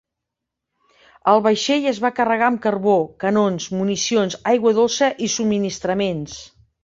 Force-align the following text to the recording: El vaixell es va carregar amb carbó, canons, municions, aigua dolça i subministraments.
El 1.33 1.41
vaixell 1.47 1.85
es 1.91 1.99
va 2.05 2.11
carregar 2.19 2.47
amb 2.53 2.63
carbó, 2.63 2.95
canons, 3.25 3.69
municions, 3.81 4.39
aigua 4.55 4.75
dolça 4.81 5.11
i 5.27 5.33
subministraments. 5.37 6.41